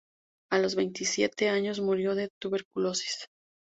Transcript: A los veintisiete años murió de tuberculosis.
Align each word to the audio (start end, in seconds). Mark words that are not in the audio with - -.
A 0.51 0.57
los 0.57 0.73
veintisiete 0.73 1.49
años 1.49 1.79
murió 1.79 2.15
de 2.15 2.29
tuberculosis. 2.41 3.27